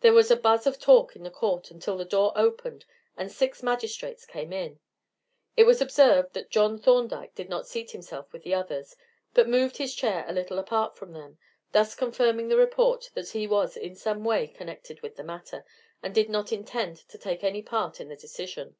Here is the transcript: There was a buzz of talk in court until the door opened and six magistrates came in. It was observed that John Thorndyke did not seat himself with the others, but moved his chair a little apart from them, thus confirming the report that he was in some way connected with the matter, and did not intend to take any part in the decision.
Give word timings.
There 0.00 0.12
was 0.12 0.30
a 0.30 0.36
buzz 0.36 0.66
of 0.66 0.78
talk 0.78 1.16
in 1.16 1.26
court 1.30 1.70
until 1.70 1.96
the 1.96 2.04
door 2.04 2.30
opened 2.36 2.84
and 3.16 3.32
six 3.32 3.62
magistrates 3.62 4.26
came 4.26 4.52
in. 4.52 4.80
It 5.56 5.64
was 5.64 5.80
observed 5.80 6.34
that 6.34 6.50
John 6.50 6.78
Thorndyke 6.78 7.34
did 7.34 7.48
not 7.48 7.66
seat 7.66 7.92
himself 7.92 8.30
with 8.34 8.42
the 8.42 8.52
others, 8.52 8.96
but 9.32 9.48
moved 9.48 9.78
his 9.78 9.94
chair 9.94 10.26
a 10.28 10.32
little 10.34 10.58
apart 10.58 10.94
from 10.94 11.12
them, 11.12 11.38
thus 11.72 11.94
confirming 11.94 12.48
the 12.48 12.58
report 12.58 13.08
that 13.14 13.30
he 13.30 13.46
was 13.46 13.78
in 13.78 13.94
some 13.96 14.24
way 14.26 14.46
connected 14.46 15.00
with 15.00 15.16
the 15.16 15.24
matter, 15.24 15.64
and 16.02 16.14
did 16.14 16.28
not 16.28 16.52
intend 16.52 16.98
to 17.08 17.16
take 17.16 17.42
any 17.42 17.62
part 17.62 17.98
in 17.98 18.10
the 18.10 18.16
decision. 18.16 18.76